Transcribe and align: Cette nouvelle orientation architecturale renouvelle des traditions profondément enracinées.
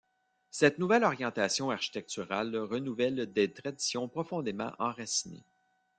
Cette 0.49 0.79
nouvelle 0.79 1.03
orientation 1.03 1.69
architecturale 1.69 2.57
renouvelle 2.57 3.31
des 3.31 3.53
traditions 3.53 4.07
profondément 4.07 4.73
enracinées. 4.79 5.45